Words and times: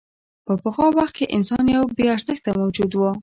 په 0.45 0.53
پخوا 0.61 0.87
وخت 0.97 1.13
کې 1.17 1.31
انسان 1.37 1.63
یو 1.75 1.83
بېارزښته 1.97 2.51
موجود 2.59 2.91
و. 2.95 3.01